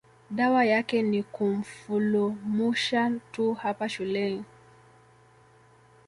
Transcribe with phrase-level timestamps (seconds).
[0.31, 4.43] Dawa yake ni kumfulumusha tu hapa shuleni